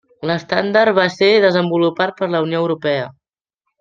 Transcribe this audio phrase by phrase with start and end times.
[0.29, 3.05] L'estàndard va ser desenvolupat per la Unió Europea.